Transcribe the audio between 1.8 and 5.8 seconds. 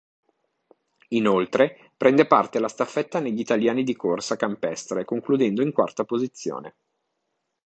prende parte alla staffetta negli italiani di corsa campestre concludendo in